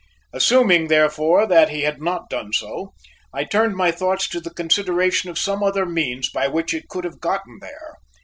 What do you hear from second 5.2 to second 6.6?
of some other means by